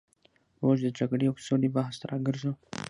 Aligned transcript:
اوس 0.63 0.77
د 0.83 0.87
جګړې 0.99 1.25
او 1.29 1.35
سولې 1.47 1.69
بحث 1.75 1.95
ته 2.01 2.05
راګرځو. 2.11 2.51